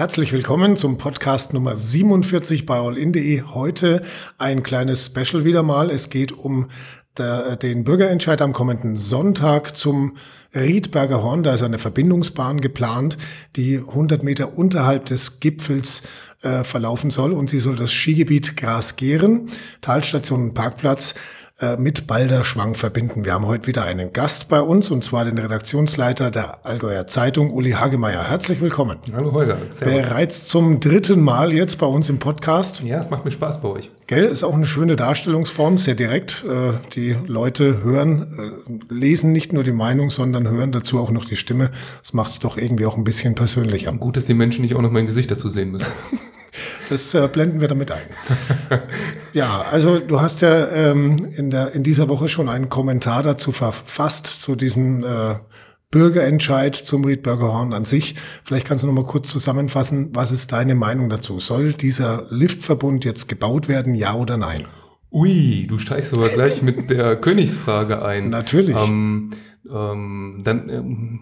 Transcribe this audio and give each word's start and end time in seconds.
Herzlich 0.00 0.32
willkommen 0.32 0.78
zum 0.78 0.96
Podcast 0.96 1.52
Nummer 1.52 1.76
47 1.76 2.64
bei 2.64 2.78
allin.de. 2.78 3.42
Heute 3.42 4.00
ein 4.38 4.62
kleines 4.62 5.04
Special 5.04 5.44
wieder 5.44 5.62
mal. 5.62 5.90
Es 5.90 6.08
geht 6.08 6.32
um 6.32 6.68
der, 7.18 7.56
den 7.56 7.84
Bürgerentscheid 7.84 8.40
am 8.40 8.54
kommenden 8.54 8.96
Sonntag 8.96 9.76
zum 9.76 10.16
Riedberger 10.54 11.22
Horn. 11.22 11.42
Da 11.42 11.52
ist 11.52 11.62
eine 11.62 11.78
Verbindungsbahn 11.78 12.62
geplant, 12.62 13.18
die 13.56 13.76
100 13.76 14.22
Meter 14.22 14.56
unterhalb 14.56 15.04
des 15.04 15.38
Gipfels 15.38 16.04
äh, 16.40 16.64
verlaufen 16.64 17.10
soll 17.10 17.34
und 17.34 17.50
sie 17.50 17.60
soll 17.60 17.76
das 17.76 17.92
Skigebiet 17.92 18.56
Grasgeren, 18.56 19.50
Talstation 19.82 20.44
und 20.44 20.54
Parkplatz 20.54 21.14
äh, 21.60 21.76
mit 21.76 22.06
Balderschwang 22.06 22.74
verbinden. 22.74 23.24
Wir 23.24 23.34
haben 23.34 23.46
heute 23.46 23.66
wieder 23.66 23.84
einen 23.84 24.12
Gast 24.12 24.48
bei 24.48 24.60
uns 24.60 24.90
und 24.90 25.04
zwar 25.04 25.26
den 25.26 25.36
Redaktionsleiter 25.36 26.30
der 26.30 26.64
Allgäuer 26.64 27.06
Zeitung, 27.06 27.52
Uli 27.52 27.72
Hagemeyer. 27.72 28.30
Herzlich 28.30 28.60
willkommen. 28.60 28.96
Hallo 29.12 29.32
Holger. 29.32 29.58
Servus. 29.70 29.94
Bereits 29.94 30.46
zum 30.46 30.80
dritten 30.80 31.20
Mal 31.20 31.52
jetzt 31.52 31.78
bei 31.78 31.86
uns 31.86 32.08
im 32.08 32.18
Podcast. 32.18 32.82
Ja, 32.82 32.98
es 32.98 33.10
macht 33.10 33.24
mir 33.24 33.30
Spaß 33.30 33.60
bei 33.60 33.68
euch. 33.68 33.90
Gell, 34.06 34.24
ist 34.24 34.42
auch 34.42 34.54
eine 34.54 34.64
schöne 34.64 34.96
Darstellungsform, 34.96 35.76
sehr 35.76 35.94
direkt. 35.94 36.44
Äh, 36.48 36.78
die 36.94 37.14
Leute 37.26 37.82
hören, 37.82 38.62
äh, 38.88 38.94
lesen 38.94 39.32
nicht 39.32 39.52
nur 39.52 39.62
die 39.62 39.72
Meinung, 39.72 40.08
sondern 40.10 40.48
hören 40.48 40.72
dazu 40.72 40.98
auch 40.98 41.10
noch 41.10 41.26
die 41.26 41.36
Stimme. 41.36 41.70
Das 42.02 42.14
macht 42.14 42.30
es 42.30 42.38
doch 42.38 42.56
irgendwie 42.56 42.86
auch 42.86 42.96
ein 42.96 43.04
bisschen 43.04 43.34
persönlicher. 43.34 43.92
Gut, 43.92 44.16
dass 44.16 44.24
die 44.24 44.34
Menschen 44.34 44.62
nicht 44.62 44.74
auch 44.74 44.82
noch 44.82 44.90
mein 44.92 45.06
Gesicht 45.06 45.30
dazu 45.30 45.50
sehen 45.50 45.72
müssen. 45.72 45.86
Das 46.88 47.14
äh, 47.14 47.28
blenden 47.32 47.60
wir 47.60 47.68
damit 47.68 47.92
ein. 47.92 48.02
ja, 49.32 49.62
also 49.62 50.00
du 50.00 50.20
hast 50.20 50.42
ja 50.42 50.68
ähm, 50.68 51.28
in, 51.36 51.50
der, 51.50 51.74
in 51.74 51.82
dieser 51.82 52.08
Woche 52.08 52.28
schon 52.28 52.48
einen 52.48 52.68
Kommentar 52.68 53.22
dazu 53.22 53.52
verfasst, 53.52 54.26
zu 54.26 54.56
diesem 54.56 55.04
äh, 55.04 55.34
Bürgerentscheid 55.90 56.76
zum 56.76 57.04
Riedberger 57.04 57.52
Horn 57.52 57.72
an 57.72 57.84
sich. 57.84 58.14
Vielleicht 58.44 58.66
kannst 58.66 58.84
du 58.84 58.88
noch 58.88 58.94
mal 58.94 59.04
kurz 59.04 59.28
zusammenfassen, 59.30 60.10
was 60.12 60.30
ist 60.30 60.52
deine 60.52 60.74
Meinung 60.74 61.08
dazu? 61.08 61.40
Soll 61.40 61.72
dieser 61.72 62.26
Liftverbund 62.30 63.04
jetzt 63.04 63.28
gebaut 63.28 63.68
werden, 63.68 63.94
ja 63.94 64.14
oder 64.14 64.36
nein? 64.36 64.66
Ui, 65.10 65.66
du 65.68 65.78
steichst 65.78 66.16
aber 66.16 66.28
gleich 66.28 66.62
mit 66.62 66.90
der 66.90 67.16
Königsfrage 67.20 68.02
ein. 68.02 68.30
Natürlich. 68.30 68.76
Ähm, 68.76 69.30
ähm, 69.68 70.42
dann 70.44 70.68
ähm, 70.68 71.20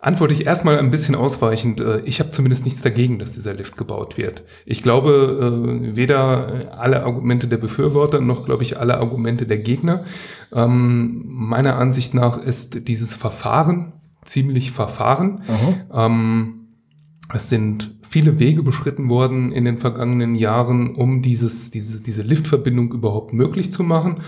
antworte 0.00 0.34
ich 0.34 0.46
erstmal 0.46 0.78
ein 0.78 0.90
bisschen 0.90 1.14
ausweichend. 1.14 1.80
Äh, 1.80 2.00
ich 2.00 2.20
habe 2.20 2.30
zumindest 2.30 2.64
nichts 2.64 2.82
dagegen, 2.82 3.18
dass 3.18 3.32
dieser 3.32 3.54
Lift 3.54 3.76
gebaut 3.76 4.16
wird. 4.16 4.44
Ich 4.64 4.82
glaube, 4.82 5.90
äh, 5.92 5.96
weder 5.96 6.78
alle 6.78 7.02
Argumente 7.02 7.48
der 7.48 7.58
Befürworter 7.58 8.20
noch, 8.20 8.44
glaube 8.44 8.62
ich, 8.62 8.78
alle 8.78 8.98
Argumente 8.98 9.46
der 9.46 9.58
Gegner. 9.58 10.04
Ähm, 10.52 11.24
meiner 11.26 11.76
Ansicht 11.76 12.14
nach 12.14 12.38
ist 12.38 12.88
dieses 12.88 13.14
Verfahren 13.14 13.92
ziemlich 14.24 14.70
verfahren. 14.70 15.42
Mhm. 15.90 16.66
Es 17.32 17.48
sind 17.48 17.96
viele 18.08 18.38
Wege 18.38 18.62
beschritten 18.62 19.08
worden 19.08 19.52
in 19.52 19.64
den 19.64 19.78
vergangenen 19.78 20.34
Jahren, 20.34 20.94
um 20.94 21.22
dieses, 21.22 21.70
diese, 21.70 22.02
diese 22.02 22.22
Liftverbindung 22.22 22.92
überhaupt 22.92 23.32
möglich 23.32 23.72
zu 23.72 23.82
machen. 23.82 24.20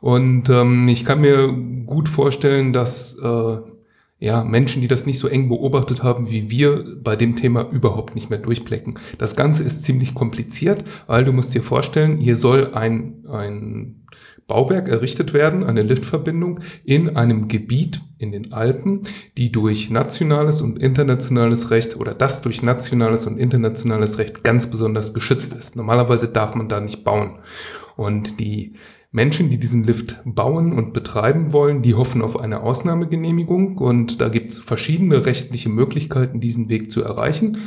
Und 0.00 0.48
ähm, 0.48 0.88
ich 0.88 1.04
kann 1.04 1.20
mir 1.20 1.52
gut 1.84 2.08
vorstellen, 2.08 2.72
dass 2.72 3.18
äh, 3.18 3.58
ja, 4.20 4.44
Menschen, 4.44 4.82
die 4.82 4.88
das 4.88 5.06
nicht 5.06 5.18
so 5.18 5.28
eng 5.28 5.48
beobachtet 5.48 6.02
haben 6.02 6.30
wie 6.30 6.50
wir, 6.50 6.84
bei 7.02 7.16
dem 7.16 7.36
Thema 7.36 7.68
überhaupt 7.70 8.14
nicht 8.14 8.28
mehr 8.28 8.38
durchblicken. 8.38 8.98
Das 9.16 9.34
Ganze 9.34 9.64
ist 9.64 9.82
ziemlich 9.82 10.14
kompliziert, 10.14 10.84
weil 11.06 11.24
du 11.24 11.32
musst 11.32 11.54
dir 11.54 11.62
vorstellen, 11.62 12.18
hier 12.18 12.36
soll 12.36 12.74
ein, 12.74 13.24
ein 13.26 14.04
Bauwerk 14.46 14.88
errichtet 14.88 15.32
werden, 15.32 15.64
eine 15.64 15.82
Liftverbindung 15.82 16.60
in 16.84 17.16
einem 17.16 17.48
Gebiet 17.48 18.02
in 18.18 18.30
den 18.30 18.52
Alpen, 18.52 19.04
die 19.38 19.50
durch 19.50 19.88
nationales 19.88 20.60
und 20.60 20.82
internationales 20.82 21.70
Recht 21.70 21.96
oder 21.96 22.12
das 22.12 22.42
durch 22.42 22.62
nationales 22.62 23.26
und 23.26 23.38
internationales 23.38 24.18
Recht 24.18 24.44
ganz 24.44 24.68
besonders 24.68 25.14
geschützt 25.14 25.54
ist. 25.54 25.76
Normalerweise 25.76 26.28
darf 26.28 26.54
man 26.54 26.68
da 26.68 26.80
nicht 26.80 27.04
bauen. 27.04 27.38
Und 27.96 28.38
die 28.38 28.74
Menschen, 29.12 29.50
die 29.50 29.58
diesen 29.58 29.82
Lift 29.82 30.20
bauen 30.24 30.72
und 30.72 30.92
betreiben 30.92 31.52
wollen, 31.52 31.82
die 31.82 31.94
hoffen 31.94 32.22
auf 32.22 32.38
eine 32.38 32.60
Ausnahmegenehmigung 32.60 33.78
und 33.78 34.20
da 34.20 34.28
gibt 34.28 34.52
es 34.52 34.60
verschiedene 34.60 35.26
rechtliche 35.26 35.68
Möglichkeiten, 35.68 36.40
diesen 36.40 36.68
Weg 36.68 36.92
zu 36.92 37.02
erreichen. 37.02 37.58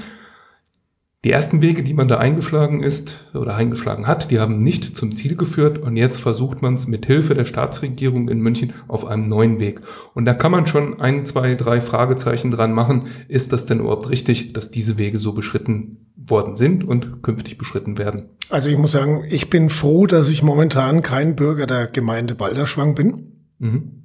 Die 1.25 1.31
ersten 1.31 1.61
Wege, 1.61 1.83
die 1.83 1.93
man 1.93 2.09
da 2.09 2.17
eingeschlagen 2.17 2.83
ist 2.83 3.29
oder 3.33 3.55
eingeschlagen 3.55 4.07
hat, 4.07 4.29
die 4.29 4.39
haben 4.39 4.59
nicht 4.59 4.97
zum 4.97 5.15
Ziel 5.15 5.37
geführt 5.37 5.77
und 5.77 5.95
jetzt 5.95 6.19
versucht 6.19 6.61
man 6.61 6.75
es 6.75 6.87
mit 6.87 7.05
Hilfe 7.05 7.33
der 7.33 7.45
Staatsregierung 7.45 8.27
in 8.27 8.41
München 8.41 8.73
auf 8.89 9.05
einem 9.05 9.29
neuen 9.29 9.59
Weg. 9.59 9.81
Und 10.13 10.25
da 10.25 10.33
kann 10.33 10.51
man 10.51 10.67
schon 10.67 10.99
ein, 10.99 11.25
zwei, 11.25 11.55
drei 11.55 11.79
Fragezeichen 11.79 12.51
dran 12.51 12.73
machen. 12.73 13.07
Ist 13.29 13.53
das 13.53 13.65
denn 13.65 13.79
überhaupt 13.79 14.09
richtig, 14.09 14.51
dass 14.51 14.69
diese 14.69 14.97
Wege 14.97 15.17
so 15.17 15.31
beschritten 15.31 16.02
worden 16.27 16.55
sind 16.55 16.83
und 16.83 17.23
künftig 17.23 17.57
beschritten 17.57 17.97
werden? 17.97 18.29
Also 18.49 18.69
ich 18.69 18.77
muss 18.77 18.91
sagen, 18.91 19.23
ich 19.29 19.49
bin 19.49 19.69
froh, 19.69 20.05
dass 20.05 20.29
ich 20.29 20.43
momentan 20.43 21.01
kein 21.01 21.35
Bürger 21.35 21.65
der 21.65 21.87
Gemeinde 21.87 22.35
Balderschwang 22.35 22.95
bin, 22.95 23.31
mhm. 23.59 24.03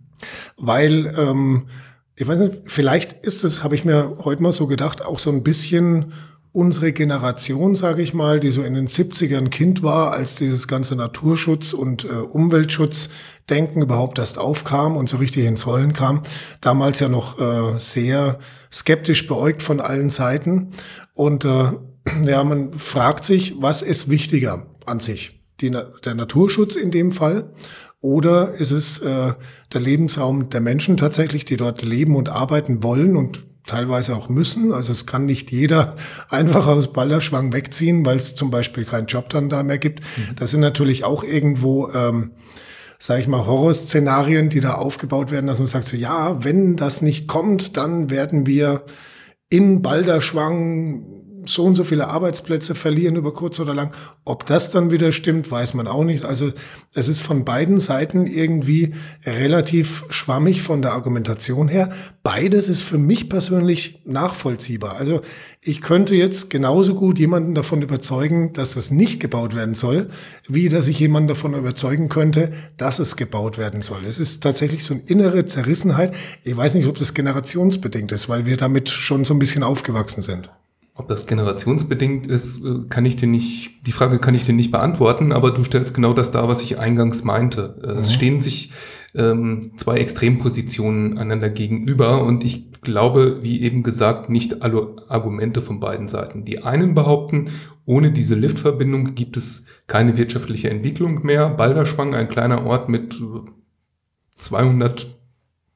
weil 0.57 1.15
ähm, 1.19 1.67
ich 2.17 2.27
weiß 2.27 2.39
nicht, 2.39 2.59
vielleicht 2.65 3.13
ist 3.25 3.45
es, 3.45 3.63
habe 3.63 3.75
ich 3.75 3.85
mir 3.85 4.17
heute 4.25 4.43
mal 4.43 4.53
so 4.53 4.67
gedacht, 4.67 5.05
auch 5.05 5.19
so 5.19 5.31
ein 5.31 5.43
bisschen 5.43 6.13
unsere 6.51 6.93
Generation, 6.93 7.75
sage 7.75 8.03
ich 8.03 8.15
mal, 8.15 8.41
die 8.41 8.51
so 8.51 8.63
in 8.63 8.75
den 8.75 8.89
70ern 8.89 9.49
Kind 9.49 9.83
war, 9.83 10.13
als 10.13 10.35
dieses 10.35 10.67
ganze 10.67 10.97
Naturschutz 10.97 11.73
und 11.73 12.05
äh, 12.05 12.09
Umweltschutzdenken 12.09 13.83
überhaupt 13.83 14.19
erst 14.19 14.39
aufkam 14.39 14.97
und 14.97 15.09
so 15.09 15.19
richtig 15.19 15.45
ins 15.45 15.67
Rollen 15.67 15.93
kam, 15.93 16.23
damals 16.61 16.99
ja 16.99 17.09
noch 17.09 17.39
äh, 17.39 17.79
sehr 17.79 18.39
skeptisch 18.73 19.29
beäugt 19.29 19.63
von 19.63 19.81
allen 19.81 20.11
Seiten. 20.11 20.73
Und 21.15 21.45
äh, 21.45 21.73
ja, 22.25 22.45
man 22.45 22.73
fragt 22.73 23.25
sich, 23.25 23.55
was 23.61 23.83
ist 23.83 24.09
wichtiger 24.09 24.67
an 24.87 25.01
sich? 25.01 25.41
Die, 25.61 25.71
der 25.71 26.15
Naturschutz 26.15 26.77
in 26.77 26.91
dem 26.91 27.11
Fall 27.11 27.53
oder 28.01 28.53
ist 28.55 28.71
es 28.71 29.01
äh, 29.01 29.33
der 29.73 29.81
Lebensraum 29.81 30.51
der 30.51 30.61
Menschen 30.61 30.97
tatsächlich, 30.97 31.45
die 31.45 31.57
dort 31.57 31.83
leben 31.83 32.15
und 32.15 32.29
arbeiten 32.29 32.83
wollen 32.83 33.17
und 33.17 33.45
teilweise 33.67 34.17
auch 34.17 34.29
müssen. 34.29 34.73
Also 34.73 34.93
es 34.93 35.07
kann 35.07 35.27
nicht 35.27 35.51
jeder 35.51 35.97
einfach 36.29 36.67
aus 36.67 36.93
Ballerschwang 36.93 37.53
wegziehen, 37.53 38.05
weil 38.05 38.19
es 38.19 38.35
zum 38.35 38.51
Beispiel 38.51 38.85
keinen 38.85 39.07
Job 39.07 39.29
dann 39.31 39.49
da 39.49 39.63
mehr 39.63 39.79
gibt. 39.79 40.01
Mhm. 40.01 40.37
Das 40.37 40.51
sind 40.53 40.61
natürlich 40.61 41.05
auch 41.05 41.25
irgendwo, 41.25 41.89
ähm, 41.91 42.33
sage 42.99 43.21
ich 43.21 43.29
mal, 43.29 43.47
Horrorszenarien, 43.47 44.49
die 44.49 44.61
da 44.61 44.75
aufgebaut 44.75 45.31
werden, 45.31 45.47
dass 45.47 45.59
man 45.59 45.67
sagt 45.67 45.85
so, 45.85 45.97
ja, 45.97 46.43
wenn 46.45 46.77
das 46.77 47.03
nicht 47.03 47.29
kommt, 47.29 47.77
dann 47.77 48.11
werden 48.11 48.47
wir 48.47 48.85
in 49.51 49.83
Balderschwang 49.83 51.19
so 51.49 51.65
und 51.65 51.75
so 51.75 51.85
viele 51.85 52.09
Arbeitsplätze 52.09 52.75
verlieren 52.75 53.17
über 53.17 53.33
kurz 53.33 53.59
oder 53.61 53.75
lang. 53.75 53.93
Ob 54.25 54.47
das 54.47 54.71
dann 54.71 54.91
wieder 54.91 55.13
stimmt, 55.13 55.51
weiß 55.51 55.75
man 55.75 55.87
auch 55.87 56.05
nicht. 56.05 56.25
Also 56.25 56.53
es 56.95 57.09
ist 57.09 57.21
von 57.21 57.45
beiden 57.45 57.81
Seiten 57.81 58.27
irgendwie 58.27 58.95
relativ 59.25 60.05
schwammig 60.11 60.63
von 60.63 60.83
der 60.83 60.93
Argumentation 60.93 61.69
her. 61.69 61.91
Beides 62.23 62.69
ist 62.69 62.83
für 62.83 62.99
mich 62.99 63.29
persönlich 63.29 64.03
nachvollziehbar. 64.05 64.97
Also 64.97 65.21
ich 65.61 65.81
könnte 65.81 66.15
jetzt 66.15 66.51
genauso 66.51 66.95
gut 66.95 67.19
jemanden 67.19 67.55
davon 67.55 67.83
überzeugen, 67.83 68.53
dass 68.53 68.75
das 68.75 68.91
nicht 68.91 69.21
gebaut 69.21 69.55
werden 69.55 69.75
soll, 69.75 70.09
wie 70.49 70.69
dass 70.69 70.89
ich 70.89 70.99
jemanden 70.99 71.29
davon 71.29 71.55
überzeugen 71.55 72.09
könnte, 72.09 72.51
dass 72.77 72.99
es 72.99 73.17
gebaut 73.17 73.59
werden 73.59 73.83
soll. 73.83 74.05
Es 74.05 74.19
ist 74.19 74.43
tatsächlich 74.43 74.85
so 74.85 74.95
eine 74.95 75.03
innere 75.07 75.45
Zerrissenheit. 75.47 76.15
Ich 76.45 76.57
weiß 76.57 76.75
nicht, 76.75 76.87
ob 76.87 76.99
das 76.99 77.15
generationsbedingt 77.15 78.13
ist, 78.13 78.29
weil 78.29 78.47
wir 78.47 78.57
damit 78.57 78.89
schon 78.89 79.25
so 79.25 79.35
ein 79.35 79.39
bisschen 79.39 79.63
aufgewachsen 79.63 80.23
sind. 80.23 80.51
Ob 80.99 81.07
das 81.07 81.29
generationsbedingt 81.29 82.27
ist, 82.27 82.65
äh, 82.65 82.81
kann 82.89 83.07
ich 83.07 83.15
dir 83.15 83.29
nicht, 83.29 83.87
die 83.87 83.93
Frage 83.93 84.19
kann 84.19 84.35
ich 84.35 84.43
dir 84.43 84.53
nicht 84.53 84.73
beantworten, 84.73 85.31
aber 85.31 85.53
du 85.53 85.63
stellst 85.63 85.95
genau 85.95 86.13
das 86.13 86.33
dar, 86.33 86.49
was 86.49 86.61
ich 86.61 86.81
eingangs 86.81 87.23
meinte. 87.23 87.81
Äh, 87.85 87.93
mhm. 87.95 87.99
Es 88.01 88.13
stehen 88.13 88.41
sich 88.41 88.73
ähm, 89.15 89.71
zwei 89.77 89.99
Extrempositionen 89.99 91.17
einander 91.17 91.51
gegenüber 91.51 92.25
und 92.25 92.43
ich 92.43 92.73
glaube, 92.83 93.39
wie 93.43 93.63
eben 93.63 93.85
gesagt, 93.85 94.29
nicht 94.29 94.63
alle 94.63 94.97
Argumente 95.09 95.63
von 95.63 95.79
beiden 95.79 96.09
Seiten. 96.09 96.45
Die 96.45 96.65
einen 96.65 96.95
behaupten, 96.95 97.51
ohne 97.87 98.11
diese 98.11 98.35
Liftverbindung 98.35 99.15
gibt 99.15 99.37
es 99.37 99.67
keine 99.87 100.17
wirtschaftliche 100.17 100.69
Entwicklung 100.69 101.25
mehr. 101.25 101.49
Balderschwang, 101.49 102.15
ein 102.17 102.29
kleiner 102.29 102.67
Ort 102.67 102.89
mit 102.89 103.23
200 104.37 105.18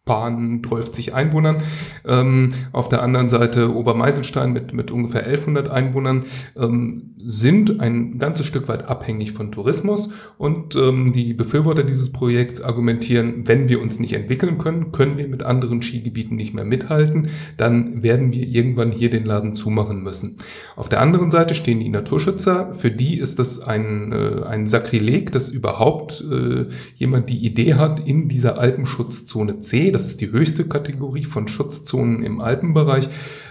paar 0.04 0.30
12 0.30 1.14
Einwohnern. 1.14 1.56
Ähm, 2.04 2.50
auf 2.72 2.88
der 2.88 3.02
anderen 3.02 3.28
Seite 3.28 3.72
Obermeiselstein 3.72 4.52
mit, 4.52 4.72
mit 4.72 4.90
ungefähr 4.90 5.24
1100 5.24 5.70
Einwohnern 5.70 6.24
ähm, 6.56 7.14
sind 7.24 7.80
ein 7.80 8.18
ganzes 8.18 8.46
Stück 8.46 8.66
weit 8.66 8.88
abhängig 8.88 9.30
von 9.30 9.52
Tourismus 9.52 10.08
und 10.38 10.74
ähm, 10.74 11.12
die 11.12 11.34
Befürworter 11.34 11.84
dieses 11.84 12.10
Projekts 12.10 12.60
argumentieren, 12.60 13.46
wenn 13.46 13.68
wir 13.68 13.80
uns 13.80 14.00
nicht 14.00 14.12
entwickeln 14.14 14.58
können, 14.58 14.90
können 14.90 15.18
wir 15.18 15.28
mit 15.28 15.44
anderen 15.44 15.82
Skigebieten 15.82 16.36
nicht 16.36 16.52
mehr 16.52 16.64
mithalten, 16.64 17.28
dann 17.56 18.02
werden 18.02 18.32
wir 18.32 18.48
irgendwann 18.48 18.90
hier 18.90 19.08
den 19.08 19.24
Laden 19.24 19.54
zumachen 19.54 20.02
müssen. 20.02 20.36
Auf 20.74 20.88
der 20.88 21.00
anderen 21.00 21.30
Seite 21.30 21.54
stehen 21.54 21.78
die 21.78 21.88
Naturschützer, 21.88 22.74
für 22.74 22.90
die 22.90 23.18
ist 23.18 23.38
das 23.38 23.60
ein, 23.60 24.10
äh, 24.10 24.42
ein 24.42 24.66
Sakrileg, 24.66 25.30
dass 25.30 25.48
überhaupt 25.48 26.24
äh, 26.28 26.66
jemand 26.96 27.30
die 27.30 27.46
Idee 27.46 27.74
hat, 27.74 28.04
in 28.04 28.28
dieser 28.28 28.58
Alpenschutzzone 28.58 29.60
C 29.60 29.91
das 29.92 30.06
ist 30.06 30.20
die 30.20 30.30
höchste 30.30 30.64
Kategorie 30.64 31.24
von 31.24 31.48
Schutzzonen 31.48 32.22
im 32.22 32.40
Alpenbereich, 32.40 33.08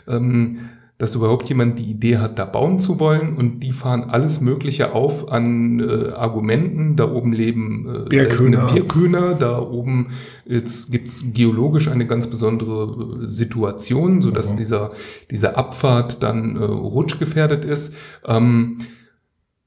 ähm, 0.07 0.69
dass 0.97 1.15
überhaupt 1.15 1.49
jemand 1.49 1.79
die 1.79 1.89
Idee 1.89 2.19
hat, 2.19 2.37
da 2.37 2.45
bauen 2.45 2.79
zu 2.79 2.99
wollen 2.99 3.35
und 3.35 3.61
die 3.61 3.71
fahren 3.71 4.03
alles 4.03 4.39
Mögliche 4.39 4.93
auf 4.93 5.31
an 5.31 5.79
äh, 5.79 6.11
Argumenten. 6.11 6.95
Da 6.95 7.11
oben 7.11 7.33
leben 7.33 8.05
äh, 8.05 8.07
Bierkühner. 8.07 8.69
Bierkühner, 8.71 9.33
da 9.33 9.59
oben 9.59 10.09
jetzt 10.45 10.91
gibt's 10.91 11.23
geologisch 11.33 11.87
eine 11.87 12.05
ganz 12.05 12.27
besondere 12.27 13.23
äh, 13.23 13.27
Situation, 13.27 14.21
sodass 14.21 14.53
mhm. 14.53 14.57
dieser, 14.57 14.89
dieser 15.31 15.57
Abfahrt 15.57 16.21
dann 16.21 16.55
äh, 16.55 16.65
rutschgefährdet 16.65 17.65
ist. 17.65 17.95
Ähm, 18.23 18.77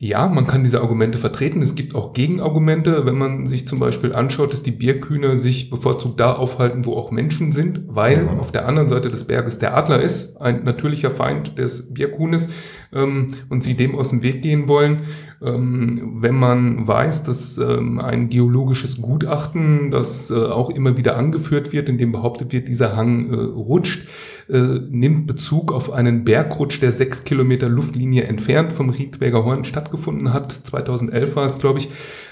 ja, 0.05 0.29
man 0.29 0.47
kann 0.47 0.63
diese 0.63 0.83
Argumente 0.83 1.17
vertreten. 1.17 1.63
Es 1.63 1.77
gibt 1.77 1.95
auch 1.95 2.13
Gegenargumente, 2.13 3.07
wenn 3.07 3.17
man 3.17 3.47
sich 3.47 3.67
zum 3.67 3.79
Beispiel 3.79 4.15
anschaut, 4.15 4.53
dass 4.53 4.63
die 4.63 4.71
Bierkühner 4.71 5.39
sich 5.39 5.71
bevorzugt 5.71 6.21
da 6.21 6.35
aufhalten, 6.35 6.85
wo 6.85 6.95
auch 6.95 7.11
Menschen 7.11 7.53
sind, 7.53 7.81
weil 7.87 8.29
auf 8.29 8.53
der 8.53 8.69
anderen 8.69 8.89
Seite 8.89 9.11
des 9.11 9.25
Berges 9.27 9.59
der 9.61 9.75
Adler 9.75 10.03
ist, 10.03 10.37
ein 10.43 10.63
natürlicher 10.65 11.11
Feind 11.11 11.57
des 11.57 11.95
Bierkuhnes 11.95 12.51
ähm, 12.93 13.29
und 13.49 13.65
sie 13.65 13.77
dem 13.77 13.97
aus 13.97 14.11
dem 14.11 14.23
Weg 14.23 14.43
gehen 14.43 14.69
wollen. 14.69 15.05
Ähm, 15.43 16.19
wenn 16.21 16.35
man 16.35 16.87
weiß, 16.87 17.25
dass 17.25 17.57
ähm, 17.57 17.99
ein 17.99 18.29
geologisches 18.29 19.01
Gutachten, 19.01 19.91
das 19.91 20.31
äh, 20.31 20.35
auch 20.35 20.69
immer 20.69 20.99
wieder 20.99 21.17
angeführt 21.17 21.73
wird, 21.73 21.89
in 21.89 21.97
dem 21.97 22.13
behauptet 22.13 22.53
wird, 22.53 22.69
dieser 22.69 22.95
Hang 22.95 23.33
äh, 23.33 23.37
rutscht, 23.37 24.07
äh, 24.49 24.59
nimmt 24.59 25.27
Bezug 25.27 25.73
auf 25.73 25.91
einen 25.91 26.25
Bergrutsch, 26.25 26.81
der 26.81 26.93
sechs 26.93 27.25
Kilometer 27.25 27.69
Luftlinie 27.69 28.25
entfernt 28.25 28.73
vom 28.73 28.91
Riedberger 28.91 29.45
Horn 29.45 29.65
stattgefunden 29.65 30.33
hat. 30.33 30.53
2011 30.53 31.37
war 31.37 31.47
es, 31.47 31.59
glaube 31.59 31.79
ich. 31.79 31.91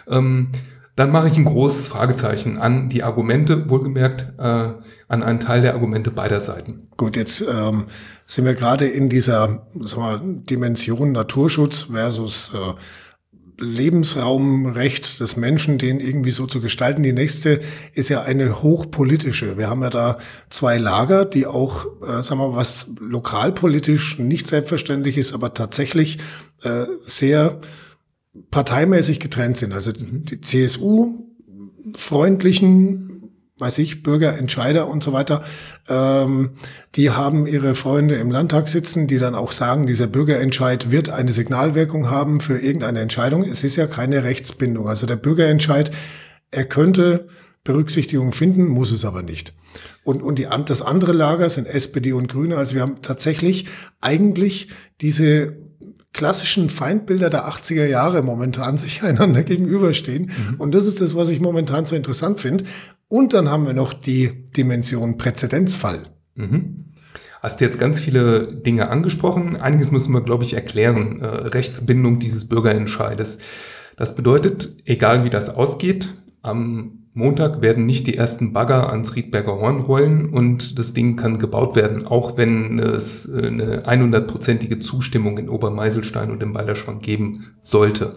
Ähm, 0.09 0.49
dann 0.95 1.11
mache 1.11 1.29
ich 1.29 1.37
ein 1.39 1.47
großes 1.47 1.89
Fragezeichen 1.89 2.59
an 2.59 2.91
die 2.91 3.03
Argumente, 3.03 3.71
wohlgemerkt 3.71 4.35
äh, 4.39 4.73
an 5.09 5.23
einen 5.23 5.41
Teil 5.41 5.63
der 5.63 5.73
Argumente 5.73 6.11
beider 6.11 6.41
Seiten. 6.41 6.89
Gut, 6.99 7.17
jetzt 7.17 7.41
ähm, 7.41 7.85
sind 8.27 8.45
wir 8.45 8.55
gerade 8.55 8.87
in 8.87 9.09
dieser 9.09 9.67
sagen 9.81 10.03
wir, 10.03 10.43
Dimension 10.45 11.13
Naturschutz 11.13 11.89
versus 11.91 12.53
äh, 12.55 12.75
Lebensraumrecht 13.59 15.21
des 15.21 15.37
Menschen, 15.37 15.79
den 15.79 16.01
irgendwie 16.01 16.31
so 16.31 16.47
zu 16.47 16.61
gestalten. 16.61 17.03
Die 17.03 17.13
nächste 17.13 17.61
ist 17.95 18.09
ja 18.09 18.23
eine 18.23 18.63
hochpolitische. 18.63 19.59
Wir 19.59 19.69
haben 19.69 19.83
ja 19.83 19.91
da 19.91 20.19
zwei 20.51 20.79
Lager, 20.79 21.25
die 21.25 21.47
auch, 21.47 21.87
äh, 22.03 22.23
sagen 22.23 22.41
wir 22.41 22.49
mal, 22.49 22.57
was 22.57 22.91
lokalpolitisch 23.01 24.19
nicht 24.19 24.49
selbstverständlich 24.49 25.19
ist, 25.19 25.33
aber 25.33 25.55
tatsächlich 25.55 26.19
äh, 26.63 26.87
sehr 27.07 27.61
parteimäßig 28.51 29.21
getrennt 29.21 29.59
sind. 29.59 29.73
Also 29.73 29.93
die 29.93 30.41
CSU 30.41 31.27
freundlichen 31.95 33.12
weiß 33.59 33.79
ich, 33.79 34.03
Bürgerentscheider 34.03 34.89
und 34.89 35.03
so 35.03 35.13
weiter, 35.13 35.43
ähm, 35.89 36.53
die 36.95 37.11
haben 37.11 37.47
ihre 37.47 37.75
Freunde 37.75 38.17
im 38.17 38.31
Landtag 38.31 38.69
sitzen, 38.69 39.07
die 39.07 39.19
dann 39.19 39.35
auch 39.35 39.53
sagen, 39.53 39.87
dieser 39.87 40.07
Bürgerentscheid 40.07 40.91
wird 40.91 41.11
eine 41.11 41.33
Signalwirkung 41.33 42.11
haben 42.11 42.41
für 42.41 42.59
irgendeine 42.59 43.01
Entscheidung. 43.01 43.45
Es 43.45 43.63
ist 43.63 43.77
ja 43.77 43.87
keine 43.87 44.25
Rechtsbindung. 44.25 44.89
Also 44.89 45.07
der 45.07 45.17
Bürgerentscheid, 45.17 45.91
er 46.51 46.65
könnte 46.65 47.29
Berücksichtigung 47.65 48.33
finden, 48.33 48.67
muss 48.67 48.91
es 48.91 49.05
aber 49.05 49.23
nicht. 49.23 49.55
Und, 50.03 50.23
und 50.23 50.39
die, 50.39 50.49
das 50.67 50.83
andere 50.83 51.13
Lager 51.13 51.49
sind 51.49 51.69
SPD 51.69 52.13
und 52.13 52.29
Grüne. 52.29 52.57
Also 52.57 52.75
wir 52.75 52.83
haben 52.83 53.03
tatsächlich 53.03 53.67
eigentlich 54.01 54.69
diese 55.01 55.57
klassischen 56.13 56.69
Feindbilder 56.69 57.31
der 57.31 57.49
80er 57.49 57.87
Jahre 57.87 58.23
momentan 58.23 58.79
sich 58.79 59.03
einander 59.03 59.45
gegenüberstehen. 59.45 60.25
Mhm. 60.25 60.55
Und 60.59 60.75
das 60.75 60.87
ist 60.87 61.01
das, 61.01 61.15
was 61.15 61.29
ich 61.29 61.41
momentan 61.41 61.87
so 61.87 61.97
interessant 61.97 62.41
finde. 62.41 62.65
Und 63.13 63.35
dann 63.35 63.51
haben 63.51 63.67
wir 63.67 63.75
noch 63.75 63.93
die 63.93 64.47
Dimension 64.57 65.19
Präzedenzfall. 65.19 66.05
Mhm. 66.35 66.95
Hast 67.43 67.61
jetzt 67.61 67.79
ganz 67.79 68.01
viele 68.01 68.55
Dinge 68.55 68.89
angesprochen. 68.89 69.57
Einiges 69.57 69.91
müssen 69.91 70.15
wir, 70.15 70.23
glaube 70.23 70.45
ich, 70.45 70.55
erklären. 70.55 71.21
Äh, 71.21 71.27
Rechtsbindung 71.27 72.21
dieses 72.21 72.49
Bürgerentscheides. 72.49 73.37
Das 73.99 74.15
bedeutet, 74.15 74.79
egal 74.87 75.25
wie 75.25 75.29
das 75.29 75.55
ausgeht, 75.55 76.15
am 76.41 77.01
Montag 77.13 77.61
werden 77.61 77.85
nicht 77.85 78.07
die 78.07 78.17
ersten 78.17 78.55
Bagger 78.55 78.89
ans 78.89 79.15
Riedberger 79.15 79.59
Horn 79.59 79.81
rollen 79.81 80.31
und 80.31 80.79
das 80.79 80.95
Ding 80.95 81.17
kann 81.17 81.39
gebaut 81.39 81.77
werden, 81.77 82.07
auch 82.07 82.39
wenn 82.39 82.79
es 82.79 83.31
eine 83.31 83.85
100-prozentige 83.85 84.81
Zustimmung 84.81 85.37
in 85.37 85.51
Obermeiselstein 85.51 86.31
und 86.31 86.43
im 86.43 86.55
Balderschwang 86.55 87.01
geben 87.01 87.53
sollte. 87.61 88.17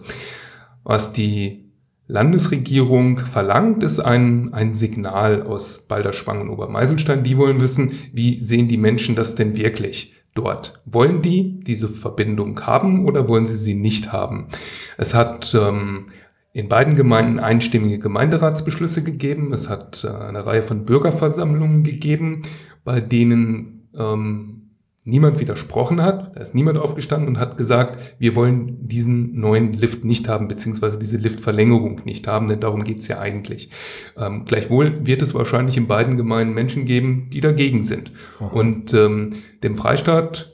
Was 0.84 1.12
die 1.12 1.65
Landesregierung 2.08 3.18
verlangt, 3.18 3.82
ist 3.82 4.00
ein, 4.00 4.52
ein 4.54 4.74
Signal 4.74 5.42
aus 5.42 5.86
Balderschwang 5.88 6.40
und 6.40 6.50
Obermeiselstein. 6.50 7.24
Die 7.24 7.36
wollen 7.36 7.60
wissen, 7.60 7.92
wie 8.12 8.42
sehen 8.42 8.68
die 8.68 8.78
Menschen 8.78 9.16
das 9.16 9.34
denn 9.34 9.56
wirklich? 9.56 10.12
dort. 10.36 10.80
Wollen 10.84 11.22
die 11.22 11.60
diese 11.60 11.88
Verbindung 11.88 12.60
haben 12.66 13.06
oder 13.06 13.28
wollen 13.28 13.46
sie 13.46 13.56
sie 13.56 13.74
nicht 13.74 14.12
haben? 14.12 14.48
Es 14.96 15.14
hat 15.14 15.54
ähm, 15.54 16.06
in 16.52 16.68
beiden 16.68 16.94
Gemeinden 16.94 17.40
einstimmige 17.40 17.98
Gemeinderatsbeschlüsse 17.98 19.02
gegeben. 19.02 19.52
Es 19.52 19.68
hat 19.68 20.04
äh, 20.04 20.08
eine 20.08 20.46
Reihe 20.46 20.62
von 20.62 20.84
Bürgerversammlungen 20.84 21.82
gegeben, 21.82 22.42
bei 22.84 23.00
denen 23.00 23.88
ähm, 23.96 24.65
niemand 25.06 25.38
widersprochen 25.38 26.02
hat. 26.02 26.36
Da 26.36 26.40
ist 26.40 26.54
niemand 26.54 26.78
aufgestanden 26.78 27.28
und 27.28 27.38
hat 27.38 27.56
gesagt, 27.56 28.16
wir 28.18 28.34
wollen 28.34 28.86
diesen 28.88 29.38
neuen 29.40 29.72
Lift 29.72 30.04
nicht 30.04 30.28
haben, 30.28 30.48
beziehungsweise 30.48 30.98
diese 30.98 31.16
Liftverlängerung 31.16 32.02
nicht 32.04 32.26
haben, 32.26 32.48
denn 32.48 32.60
darum 32.60 32.82
geht's 32.82 33.06
ja 33.08 33.20
eigentlich. 33.20 33.70
Ähm, 34.18 34.44
gleichwohl 34.44 35.06
wird 35.06 35.22
es 35.22 35.32
wahrscheinlich 35.32 35.76
in 35.76 35.86
beiden 35.86 36.16
Gemeinden 36.16 36.54
Menschen 36.54 36.84
geben, 36.86 37.30
die 37.32 37.40
dagegen 37.40 37.82
sind. 37.82 38.10
Aha. 38.40 38.48
Und 38.48 38.92
ähm, 38.94 39.36
dem 39.62 39.76
Freistaat 39.76 40.52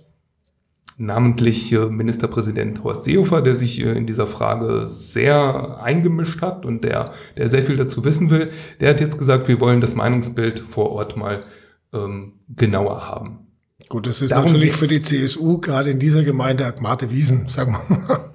namentlich 0.98 1.72
Ministerpräsident 1.72 2.84
Horst 2.84 3.04
Seehofer, 3.04 3.40
der 3.40 3.54
sich 3.54 3.82
äh, 3.82 3.92
in 3.92 4.06
dieser 4.06 4.26
Frage 4.26 4.86
sehr 4.86 5.82
eingemischt 5.82 6.42
hat 6.42 6.66
und 6.66 6.84
der, 6.84 7.10
der 7.38 7.48
sehr 7.48 7.62
viel 7.62 7.76
dazu 7.76 8.04
wissen 8.04 8.28
will, 8.28 8.52
der 8.80 8.90
hat 8.90 9.00
jetzt 9.00 9.18
gesagt, 9.18 9.48
wir 9.48 9.60
wollen 9.60 9.80
das 9.80 9.94
Meinungsbild 9.94 10.60
vor 10.60 10.90
Ort 10.90 11.16
mal 11.16 11.40
ähm, 11.94 12.34
genauer 12.48 13.08
haben. 13.08 13.51
Gut, 13.92 14.06
das 14.06 14.22
ist 14.22 14.30
Darum 14.32 14.46
natürlich 14.46 14.74
für 14.74 14.86
die 14.86 15.02
CSU 15.02 15.58
gerade 15.58 15.90
in 15.90 15.98
dieser 15.98 16.22
Gemeinde 16.22 16.64
Agmate 16.64 17.10
Wiesen, 17.10 17.50
sagen 17.50 17.72
wir 17.72 17.96
mal. 17.98 18.32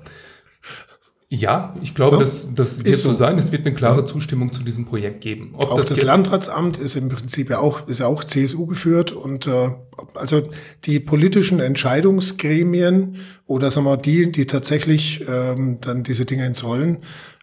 Ja, 1.29 1.75
ich 1.81 1.95
glaube, 1.95 2.17
ja, 2.17 2.21
das, 2.21 2.47
das 2.53 2.85
wird 2.85 2.95
so 2.95 3.11
sein. 3.15 3.39
Es 3.39 3.51
wird 3.51 3.65
eine 3.65 3.73
klare 3.73 4.01
ja. 4.01 4.05
Zustimmung 4.05 4.53
zu 4.53 4.61
diesem 4.61 4.85
Projekt 4.85 5.21
geben. 5.21 5.53
Ob 5.55 5.71
auch 5.71 5.77
das, 5.77 5.87
das 5.87 6.03
Landratsamt 6.03 6.77
ist 6.77 6.95
im 6.95 7.09
Prinzip 7.09 7.49
ja 7.49 7.57
auch, 7.57 7.87
ist 7.87 8.01
ja 8.01 8.05
auch 8.05 8.23
CSU 8.23 8.67
geführt 8.67 9.13
und 9.13 9.47
äh, 9.47 9.71
also 10.13 10.47
die 10.85 10.99
politischen 10.99 11.59
Entscheidungsgremien 11.59 13.15
oder 13.47 13.71
sagen 13.71 13.87
wir 13.87 13.97
die, 13.97 14.31
die 14.31 14.45
tatsächlich 14.45 15.25
ähm, 15.27 15.79
dann 15.81 16.03
diese 16.03 16.25
Dinge 16.25 16.45
ins 16.45 16.63
Rollen 16.63 16.99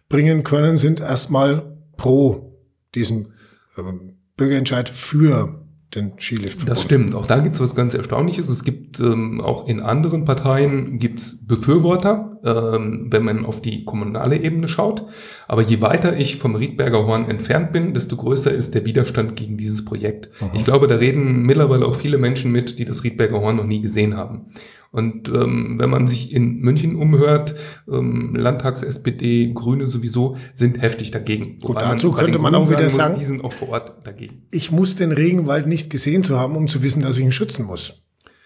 bringen 0.07 0.43
können, 0.43 0.77
sind 0.77 1.01
erstmal 1.01 1.77
pro 1.97 2.57
diesem 2.95 3.33
ähm, 3.77 4.19
Bürgerentscheid 4.37 4.87
für 4.87 5.64
den 5.93 6.13
Skilift. 6.19 6.67
Das 6.67 6.81
stimmt. 6.81 7.15
Auch 7.15 7.27
da 7.27 7.39
gibt 7.39 7.55
es 7.55 7.61
was 7.61 7.75
ganz 7.75 7.93
Erstaunliches. 7.93 8.49
Es 8.49 8.63
gibt 8.63 8.99
ähm, 8.99 9.39
auch 9.39 9.67
in 9.67 9.79
anderen 9.79 10.25
Parteien 10.25 10.99
gibt's 10.99 11.45
Befürworter, 11.45 12.39
ähm, 12.43 13.07
wenn 13.11 13.23
man 13.23 13.45
auf 13.45 13.61
die 13.61 13.85
kommunale 13.85 14.37
Ebene 14.37 14.67
schaut. 14.67 15.05
Aber 15.47 15.61
je 15.61 15.81
weiter 15.81 16.17
ich 16.17 16.37
vom 16.37 16.55
Riedberger 16.55 17.05
Horn 17.05 17.29
entfernt 17.29 17.71
bin, 17.71 17.93
desto 17.93 18.17
größer 18.17 18.51
ist 18.51 18.75
der 18.75 18.85
Widerstand 18.85 19.35
gegen 19.35 19.57
dieses 19.57 19.85
Projekt. 19.85 20.29
Aha. 20.39 20.51
Ich 20.53 20.65
glaube, 20.65 20.87
da 20.87 20.95
reden 20.95 21.43
mittlerweile 21.43 21.85
auch 21.85 21.95
viele 21.95 22.17
Menschen 22.17 22.51
mit, 22.51 22.79
die 22.79 22.85
das 22.85 23.03
Riedberger 23.03 23.39
Horn 23.39 23.57
noch 23.57 23.65
nie 23.65 23.81
gesehen 23.81 24.17
haben. 24.17 24.47
Und 24.95 25.27
ähm, 25.27 25.75
wenn 25.77 25.89
man 25.89 26.07
sich 26.07 26.31
in 26.31 26.59
München 26.59 26.95
umhört, 26.95 27.53
ähm, 27.91 28.33
Landtags-SPD, 28.33 29.51
Grüne 29.53 29.87
sowieso 29.87 30.37
sind 30.53 30.81
heftig 30.81 31.11
dagegen. 31.11 31.57
Gut, 31.59 31.81
dazu 31.81 32.11
man 32.11 32.17
könnte 32.17 32.39
man 32.39 32.55
auch 32.55 32.69
wieder 32.69 32.89
sagen, 32.89 33.15
muss, 33.15 33.19
die 33.19 33.25
sind 33.25 33.43
auch 33.43 33.51
vor 33.51 33.69
Ort 33.69 34.07
dagegen. 34.07 34.43
Ich 34.51 34.71
muss 34.71 34.95
den 34.95 35.11
Regenwald 35.11 35.67
nicht 35.67 35.89
gesehen 35.89 36.23
zu 36.23 36.39
haben, 36.39 36.55
um 36.55 36.67
zu 36.67 36.81
wissen, 36.81 37.01
dass 37.01 37.17
ich 37.17 37.25
ihn 37.25 37.33
schützen 37.33 37.65
muss. 37.65 38.03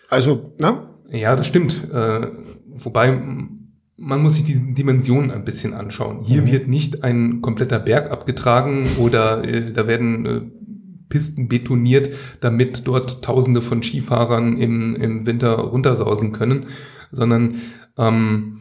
Also, 0.09 0.55
na? 0.57 0.89
Ja, 1.11 1.35
das 1.35 1.45
stimmt. 1.45 1.87
Äh, 1.93 2.29
wobei 2.77 3.21
man 3.95 4.21
muss 4.21 4.35
sich 4.35 4.45
diese 4.45 4.61
Dimensionen 4.61 5.29
ein 5.29 5.45
bisschen 5.45 5.75
anschauen. 5.75 6.21
Hier 6.23 6.41
mhm. 6.41 6.51
wird 6.51 6.67
nicht 6.67 7.03
ein 7.03 7.41
kompletter 7.41 7.79
Berg 7.79 8.09
abgetragen 8.09 8.87
oder 8.97 9.43
äh, 9.43 9.71
da 9.71 9.87
werden 9.87 10.25
äh, 10.25 10.41
Pisten 11.09 11.49
betoniert, 11.49 12.13
damit 12.39 12.87
dort 12.87 13.23
Tausende 13.23 13.61
von 13.61 13.83
Skifahrern 13.83 14.57
im, 14.57 14.95
im 14.95 15.25
Winter 15.25 15.55
runtersausen 15.55 16.31
können, 16.31 16.67
sondern 17.11 17.55
ähm, 17.97 18.59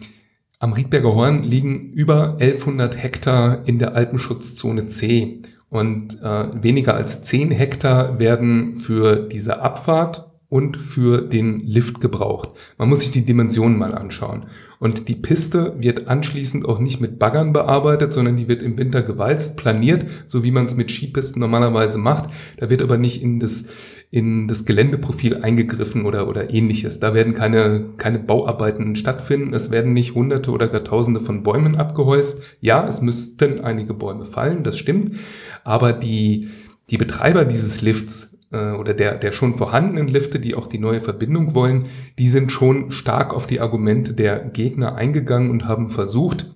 am 0.58 0.72
Riedberger 0.72 1.14
Horn 1.14 1.44
liegen 1.44 1.92
über 1.92 2.38
1100 2.40 3.00
Hektar 3.00 3.62
in 3.66 3.78
der 3.78 3.94
Alpenschutzzone 3.94 4.88
C. 4.88 5.42
Und 5.70 6.20
äh, 6.22 6.62
weniger 6.62 6.94
als 6.94 7.22
10 7.22 7.50
Hektar 7.50 8.18
werden 8.18 8.74
für 8.74 9.16
diese 9.16 9.60
Abfahrt 9.60 10.27
und 10.50 10.78
für 10.78 11.20
den 11.20 11.60
Lift 11.60 12.00
gebraucht. 12.00 12.50
Man 12.78 12.88
muss 12.88 13.00
sich 13.00 13.10
die 13.10 13.26
Dimensionen 13.26 13.76
mal 13.78 13.94
anschauen. 13.94 14.46
Und 14.78 15.08
die 15.08 15.14
Piste 15.14 15.74
wird 15.78 16.08
anschließend 16.08 16.64
auch 16.64 16.78
nicht 16.78 17.00
mit 17.00 17.18
Baggern 17.18 17.52
bearbeitet, 17.52 18.14
sondern 18.14 18.36
die 18.36 18.48
wird 18.48 18.62
im 18.62 18.78
Winter 18.78 19.02
gewalzt, 19.02 19.58
planiert, 19.58 20.06
so 20.26 20.44
wie 20.44 20.50
man 20.50 20.64
es 20.64 20.76
mit 20.76 20.90
Skipisten 20.90 21.40
normalerweise 21.40 21.98
macht. 21.98 22.30
Da 22.56 22.70
wird 22.70 22.80
aber 22.80 22.96
nicht 22.96 23.22
in 23.22 23.40
das, 23.40 23.66
in 24.10 24.48
das 24.48 24.64
Geländeprofil 24.64 25.36
eingegriffen 25.36 26.06
oder, 26.06 26.28
oder 26.28 26.48
ähnliches. 26.48 26.98
Da 26.98 27.12
werden 27.12 27.34
keine, 27.34 27.90
keine 27.98 28.18
Bauarbeiten 28.18 28.96
stattfinden. 28.96 29.52
Es 29.52 29.70
werden 29.70 29.92
nicht 29.92 30.14
hunderte 30.14 30.50
oder 30.50 30.68
gar 30.68 30.84
tausende 30.84 31.20
von 31.20 31.42
Bäumen 31.42 31.76
abgeholzt. 31.76 32.42
Ja, 32.62 32.88
es 32.88 33.02
müssten 33.02 33.60
einige 33.60 33.92
Bäume 33.92 34.24
fallen, 34.24 34.64
das 34.64 34.78
stimmt. 34.78 35.16
Aber 35.62 35.92
die, 35.92 36.48
die 36.88 36.96
Betreiber 36.96 37.44
dieses 37.44 37.82
Lifts 37.82 38.27
äh, 38.52 38.72
oder 38.72 38.94
der, 38.94 39.16
der 39.16 39.32
schon 39.32 39.54
vorhandenen 39.54 40.08
Lifte, 40.08 40.38
die 40.38 40.54
auch 40.54 40.66
die 40.66 40.78
neue 40.78 41.00
Verbindung 41.00 41.54
wollen, 41.54 41.86
die 42.18 42.28
sind 42.28 42.52
schon 42.52 42.90
stark 42.90 43.34
auf 43.34 43.46
die 43.46 43.60
Argumente 43.60 44.14
der 44.14 44.38
Gegner 44.40 44.94
eingegangen 44.94 45.50
und 45.50 45.66
haben 45.66 45.90
versucht, 45.90 46.52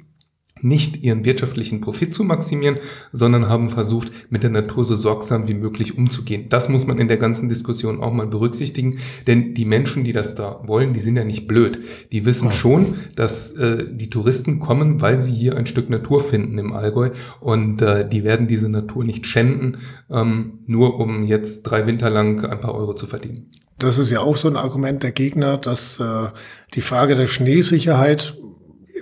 nicht 0.62 1.02
ihren 1.02 1.25
wirtschaftlichen 1.25 1.81
Profit 1.81 2.14
zu 2.14 2.25
maximieren, 2.25 2.78
sondern 3.12 3.49
haben 3.49 3.71
versucht, 3.71 4.12
mit 4.31 4.42
der 4.42 4.50
Natur 4.50 4.85
so 4.85 4.97
sorgsam 4.97 5.49
wie 5.49 5.54
möglich 5.54 5.97
umzugehen. 5.97 6.47
Das 6.49 6.69
muss 6.69 6.87
man 6.87 6.99
in 6.99 7.09
der 7.09 7.16
ganzen 7.16 7.49
Diskussion 7.49 8.02
auch 8.02 8.12
mal 8.12 8.26
berücksichtigen, 8.26 8.99
denn 9.26 9.54
die 9.54 9.64
Menschen, 9.64 10.04
die 10.04 10.12
das 10.12 10.35
da 10.35 10.61
wollen, 10.64 10.92
die 10.95 11.00
sind 11.00 11.16
ja 11.16 11.25
nicht 11.25 11.47
blöd. 11.47 11.81
Die 12.12 12.25
wissen 12.25 12.49
ja. 12.49 12.52
schon, 12.52 12.97
dass 13.16 13.52
äh, 13.52 13.85
die 13.90 14.11
Touristen 14.11 14.61
kommen, 14.61 15.00
weil 15.00 15.21
sie 15.23 15.33
hier 15.33 15.57
ein 15.57 15.66
Stück 15.66 15.90
Natur 15.90 16.23
finden 16.23 16.59
im 16.59 16.73
Allgäu 16.73 17.11
und 17.40 17.83
äh, 17.83 18.09
die 18.09 18.25
werden 18.25 18.47
diese 18.49 18.69
Natur 18.69 19.04
nicht 19.04 19.26
schänden, 19.26 19.78
ähm, 20.11 20.61
nur 20.66 20.99
um 20.99 21.25
jetzt 21.25 21.62
drei 21.62 21.87
Winter 21.87 22.11
lang 22.11 22.45
ein 22.45 22.61
paar 22.61 22.75
Euro 22.75 22.95
zu 22.95 23.07
verdienen. 23.07 23.50
Das 23.78 23.99
ist 23.99 24.11
ja 24.11 24.21
auch 24.21 24.37
so 24.37 24.49
ein 24.49 24.57
Argument 24.57 25.02
der 25.02 25.11
Gegner, 25.11 25.57
dass 25.57 25.99
äh, 25.99 26.28
die 26.75 26.83
Frage 26.83 27.16
der 27.16 27.26
Schneesicherheit 27.26 28.37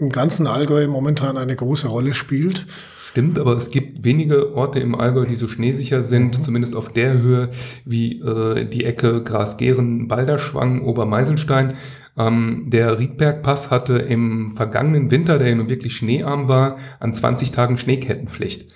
im 0.01 0.11
ganzen 0.11 0.47
Allgäu 0.47 0.87
momentan 0.89 1.37
eine 1.37 1.55
große 1.55 1.89
Rolle 1.89 2.15
spielt. 2.15 2.67
Stimmt, 3.11 3.39
aber 3.39 3.57
es 3.57 3.71
gibt 3.71 4.05
wenige 4.05 4.55
Orte 4.55 4.79
im 4.79 4.95
Allgäu, 4.95 5.27
die 5.27 5.35
so 5.35 5.49
schneesicher 5.49 6.03
sind, 6.03 6.39
mhm. 6.39 6.43
zumindest 6.43 6.77
auf 6.77 6.89
der 6.89 7.21
Höhe 7.21 7.51
wie 7.85 8.21
äh, 8.21 8.65
die 8.67 8.85
Ecke 8.85 9.23
Grasgeren, 9.23 10.07
Balderschwang, 10.07 10.83
Obermeiselstein. 10.83 11.75
Ähm, 12.17 12.67
der 12.69 12.99
Riedbergpass 12.99 13.71
hatte 13.71 13.99
im 13.99 14.53
vergangenen 14.55 15.11
Winter, 15.11 15.39
der 15.39 15.49
ja 15.49 15.55
nun 15.57 15.69
wirklich 15.69 15.97
schneearm 15.97 16.49
war, 16.49 16.77
an 17.01 17.13
20 17.13 17.51
Tagen 17.51 17.79
Schneekettenpflicht. 17.79 18.73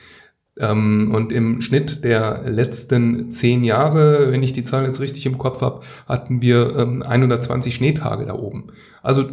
Ähm, 0.59 1.12
und 1.14 1.33
im 1.33 1.61
Schnitt 1.61 2.04
der 2.04 2.43
letzten 2.47 3.31
zehn 3.31 3.64
Jahre, 3.64 4.33
wenn 4.33 4.43
ich 4.43 4.52
die 4.52 4.64
Zahl 4.64 4.85
jetzt 4.85 5.00
richtig 5.00 5.26
im 5.26 5.38
Kopf 5.38 5.61
habe, 5.61 5.83
hatten 6.07 6.43
wir 6.43 6.76
ähm, 6.76 7.02
120 7.02 7.75
Schneetage 7.75 8.26
da 8.26 8.35
oben. 8.35 8.73
Also 9.02 9.28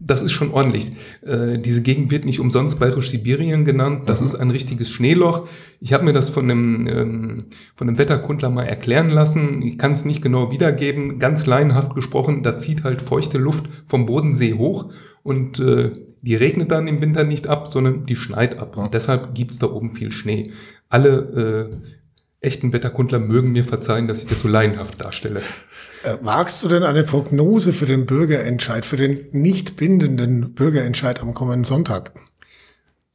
das 0.00 0.22
ist 0.22 0.32
schon 0.32 0.50
ordentlich. 0.50 0.92
Äh, 1.22 1.58
diese 1.58 1.82
Gegend 1.82 2.10
wird 2.10 2.24
nicht 2.24 2.40
umsonst 2.40 2.80
Bayerisch-Sibirien 2.80 3.64
genannt. 3.64 4.02
Das 4.06 4.20
mhm. 4.20 4.26
ist 4.26 4.34
ein 4.34 4.50
richtiges 4.50 4.90
Schneeloch. 4.90 5.48
Ich 5.80 5.92
habe 5.92 6.04
mir 6.04 6.12
das 6.12 6.30
von 6.30 6.50
einem, 6.50 6.86
ähm, 6.88 7.44
von 7.74 7.88
einem 7.88 7.98
Wetterkundler 7.98 8.50
mal 8.50 8.64
erklären 8.64 9.10
lassen. 9.10 9.62
Ich 9.62 9.78
kann 9.78 9.92
es 9.92 10.04
nicht 10.04 10.20
genau 10.20 10.50
wiedergeben. 10.50 11.18
Ganz 11.18 11.46
laienhaft 11.46 11.94
gesprochen, 11.94 12.42
da 12.42 12.58
zieht 12.58 12.84
halt 12.84 13.02
feuchte 13.02 13.38
Luft 13.38 13.66
vom 13.86 14.06
Bodensee 14.06 14.54
hoch 14.54 14.90
und 15.22 15.60
äh, 15.60 15.92
die 16.22 16.34
regnet 16.34 16.70
dann 16.70 16.88
im 16.88 17.00
Winter 17.00 17.24
nicht 17.24 17.48
ab, 17.48 17.68
sondern 17.68 18.06
die 18.06 18.16
schneit 18.16 18.58
ab. 18.58 18.76
Und 18.76 18.94
deshalb 18.94 19.34
gibt's 19.34 19.58
da 19.58 19.66
oben 19.66 19.92
viel 19.92 20.10
Schnee. 20.10 20.52
Alle 20.88 21.70
äh, 21.70 21.76
echten 22.44 22.72
Wetterkundler 22.72 23.18
mögen 23.18 23.52
mir 23.52 23.64
verzeihen, 23.64 24.06
dass 24.06 24.22
ich 24.22 24.28
das 24.28 24.42
so 24.42 24.48
laienhaft 24.48 25.00
darstelle. 25.00 25.40
Äh, 26.04 26.16
wagst 26.20 26.62
du 26.62 26.68
denn 26.68 26.82
eine 26.82 27.02
Prognose 27.02 27.72
für 27.72 27.86
den 27.86 28.06
Bürgerentscheid, 28.06 28.84
für 28.84 28.96
den 28.96 29.26
nicht 29.32 29.76
bindenden 29.76 30.54
Bürgerentscheid 30.54 31.20
am 31.20 31.34
kommenden 31.34 31.64
Sonntag? 31.64 32.12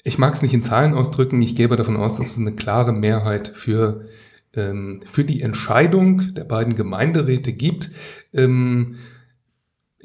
Ich 0.04 0.18
mag 0.18 0.34
es 0.34 0.42
nicht 0.42 0.54
in 0.54 0.64
Zahlen 0.64 0.94
ausdrücken. 0.94 1.42
Ich 1.42 1.56
gebe 1.56 1.78
davon 1.78 1.98
aus, 1.98 2.18
dass 2.18 2.32
es 2.32 2.38
eine 2.38 2.56
klare 2.56 2.94
Mehrheit 2.94 3.50
für, 3.50 4.06
ähm, 4.54 5.02
für 5.10 5.24
die 5.24 5.42
Entscheidung 5.42 6.34
der 6.34 6.46
beiden 6.46 6.76
Gemeinderäte 6.76 7.54
gibt. 7.54 7.92
Ähm, 8.34 8.96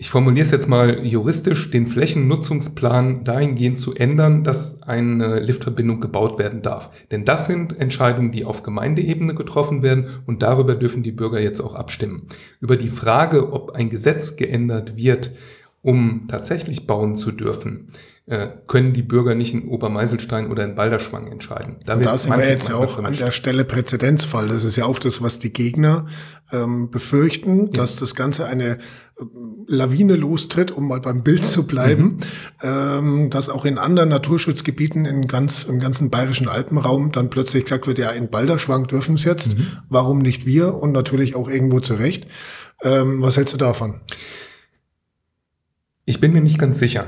ich 0.04 0.10
formuliere 0.10 0.44
es 0.44 0.50
jetzt 0.50 0.68
mal 0.68 1.02
juristisch, 1.06 1.70
den 1.70 1.86
Flächennutzungsplan 1.86 3.24
dahingehend 3.24 3.80
zu 3.80 3.94
ändern, 3.94 4.44
dass 4.44 4.82
eine 4.82 5.40
Liftverbindung 5.40 6.02
gebaut 6.02 6.38
werden 6.38 6.60
darf. 6.60 6.90
Denn 7.10 7.24
das 7.24 7.46
sind 7.46 7.80
Entscheidungen, 7.80 8.30
die 8.30 8.44
auf 8.44 8.62
Gemeindeebene 8.62 9.34
getroffen 9.34 9.82
werden 9.82 10.10
und 10.26 10.42
darüber 10.42 10.74
dürfen 10.74 11.02
die 11.02 11.10
Bürger 11.10 11.40
jetzt 11.40 11.62
auch 11.62 11.74
abstimmen. 11.74 12.28
Über 12.60 12.76
die 12.76 12.90
Frage, 12.90 13.50
ob 13.50 13.70
ein 13.70 13.88
Gesetz 13.88 14.36
geändert 14.36 14.94
wird, 14.94 15.32
um 15.80 16.26
tatsächlich 16.28 16.86
bauen 16.86 17.16
zu 17.16 17.32
dürfen, 17.32 17.86
äh, 18.26 18.48
können 18.66 18.94
die 18.94 19.02
Bürger 19.02 19.34
nicht 19.34 19.52
in 19.52 19.68
Obermeiselstein 19.68 20.50
oder 20.50 20.64
in 20.64 20.74
Balderschwang 20.74 21.30
entscheiden. 21.30 21.76
Da, 21.84 21.96
da 21.96 22.16
sind 22.16 22.34
wir 22.34 22.48
jetzt 22.48 22.70
ja 22.70 22.76
auch 22.76 22.96
an 22.96 23.14
der 23.14 23.30
Stelle 23.32 23.64
Präzedenzfall. 23.64 24.48
Das 24.48 24.64
ist 24.64 24.76
ja 24.76 24.86
auch 24.86 24.98
das, 24.98 25.20
was 25.20 25.40
die 25.40 25.52
Gegner 25.52 26.06
ähm, 26.50 26.90
befürchten, 26.90 27.66
ja. 27.66 27.72
dass 27.72 27.96
das 27.96 28.14
Ganze 28.14 28.46
eine 28.46 28.64
äh, 28.64 28.76
Lawine 29.66 30.16
lostritt, 30.16 30.70
um 30.70 30.88
mal 30.88 31.00
beim 31.00 31.22
Bild 31.22 31.44
zu 31.44 31.66
bleiben, 31.66 32.04
mhm. 32.04 32.20
ähm, 32.62 33.30
dass 33.30 33.50
auch 33.50 33.66
in 33.66 33.76
anderen 33.76 34.08
Naturschutzgebieten 34.08 35.04
in 35.04 35.26
ganz, 35.26 35.64
im 35.64 35.78
ganzen 35.78 36.08
bayerischen 36.08 36.48
Alpenraum 36.48 37.12
dann 37.12 37.28
plötzlich 37.28 37.64
gesagt 37.64 37.86
wird, 37.86 37.98
ja, 37.98 38.08
in 38.08 38.30
Balderschwang 38.30 38.86
dürfen 38.86 39.16
es 39.16 39.24
jetzt, 39.24 39.58
mhm. 39.58 39.66
warum 39.90 40.20
nicht 40.20 40.46
wir? 40.46 40.76
Und 40.76 40.92
natürlich 40.92 41.36
auch 41.36 41.50
irgendwo 41.50 41.80
zurecht. 41.80 42.26
Ähm, 42.82 43.20
was 43.20 43.36
hältst 43.36 43.52
du 43.52 43.58
davon? 43.58 44.00
Ich 46.06 46.20
bin 46.20 46.32
mir 46.32 46.40
nicht 46.40 46.58
ganz 46.58 46.78
sicher. 46.78 47.06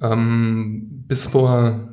Ähm, 0.00 1.04
bis 1.08 1.26
vor 1.26 1.92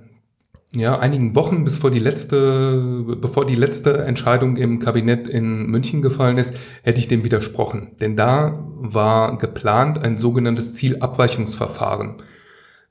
ja, 0.74 1.00
einigen 1.00 1.34
Wochen, 1.34 1.64
bis 1.64 1.78
vor 1.78 1.90
die 1.90 2.00
letzte, 2.00 3.04
bevor 3.20 3.46
die 3.46 3.56
letzte 3.56 4.04
Entscheidung 4.06 4.56
im 4.56 4.80
Kabinett 4.80 5.28
in 5.28 5.66
München 5.66 6.02
gefallen 6.02 6.38
ist, 6.38 6.54
hätte 6.84 7.00
ich 7.00 7.08
dem 7.08 7.24
widersprochen. 7.24 7.96
Denn 8.02 8.16
da 8.16 8.64
war 8.76 9.38
geplant 9.40 10.04
ein 10.04 10.20
sogenanntes 10.20 10.76
Zielabweichungsverfahren. 10.76 12.18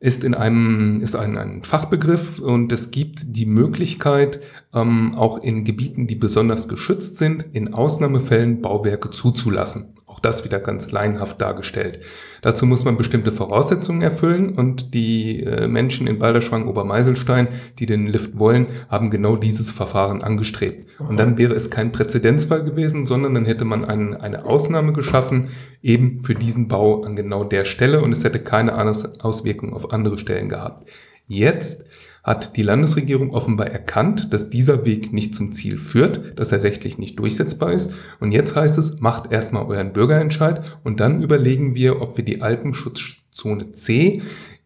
Ist 0.00 0.24
in 0.24 0.34
einem, 0.34 1.00
ist 1.02 1.14
ein, 1.14 1.38
ein 1.38 1.62
Fachbegriff 1.62 2.40
und 2.40 2.72
es 2.72 2.90
gibt 2.90 3.36
die 3.36 3.46
Möglichkeit, 3.46 4.40
ähm, 4.72 5.14
auch 5.14 5.38
in 5.38 5.64
Gebieten, 5.64 6.06
die 6.06 6.14
besonders 6.14 6.68
geschützt 6.68 7.16
sind, 7.16 7.46
in 7.52 7.74
Ausnahmefällen 7.74 8.60
Bauwerke 8.60 9.10
zuzulassen. 9.10 9.97
Auch 10.18 10.20
das 10.20 10.44
wieder 10.44 10.58
ganz 10.58 10.90
laienhaft 10.90 11.40
dargestellt. 11.40 12.00
Dazu 12.42 12.66
muss 12.66 12.84
man 12.84 12.96
bestimmte 12.96 13.30
Voraussetzungen 13.30 14.02
erfüllen 14.02 14.50
und 14.50 14.92
die 14.92 15.44
äh, 15.44 15.68
Menschen 15.68 16.08
in 16.08 16.18
Balderschwang, 16.18 16.66
Obermeiselstein, 16.66 17.46
die 17.78 17.86
den 17.86 18.08
Lift 18.08 18.36
wollen, 18.36 18.66
haben 18.88 19.10
genau 19.10 19.36
dieses 19.36 19.70
Verfahren 19.70 20.22
angestrebt. 20.22 20.88
Und 20.98 21.18
dann 21.18 21.38
wäre 21.38 21.54
es 21.54 21.70
kein 21.70 21.92
Präzedenzfall 21.92 22.64
gewesen, 22.64 23.04
sondern 23.04 23.34
dann 23.34 23.44
hätte 23.44 23.64
man 23.64 23.84
ein, 23.84 24.16
eine 24.16 24.44
Ausnahme 24.44 24.92
geschaffen, 24.92 25.50
eben 25.82 26.20
für 26.20 26.34
diesen 26.34 26.66
Bau 26.66 27.04
an 27.04 27.14
genau 27.14 27.44
der 27.44 27.64
Stelle 27.64 28.02
und 28.02 28.12
es 28.12 28.24
hätte 28.24 28.40
keine 28.40 28.76
Auswirkungen 29.20 29.72
auf 29.72 29.92
andere 29.92 30.18
Stellen 30.18 30.48
gehabt. 30.48 30.88
Jetzt 31.28 31.84
hat 32.28 32.58
die 32.58 32.62
Landesregierung 32.62 33.30
offenbar 33.30 33.68
erkannt, 33.68 34.34
dass 34.34 34.50
dieser 34.50 34.84
Weg 34.84 35.14
nicht 35.14 35.34
zum 35.34 35.52
Ziel 35.52 35.78
führt, 35.78 36.38
dass 36.38 36.52
er 36.52 36.62
rechtlich 36.62 36.98
nicht 36.98 37.18
durchsetzbar 37.18 37.72
ist. 37.72 37.94
Und 38.20 38.32
jetzt 38.32 38.54
heißt 38.54 38.76
es, 38.76 39.00
macht 39.00 39.32
erstmal 39.32 39.64
euren 39.64 39.94
Bürgerentscheid 39.94 40.62
und 40.84 41.00
dann 41.00 41.22
überlegen 41.22 41.74
wir, 41.74 42.02
ob 42.02 42.18
wir 42.18 42.24
die 42.26 42.42
Alpenschutzzone 42.42 43.72
C 43.72 44.20